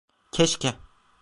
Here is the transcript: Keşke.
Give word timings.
Keşke. 0.31 0.73